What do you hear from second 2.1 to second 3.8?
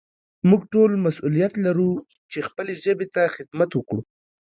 چې خپلې ژبې ته خدمت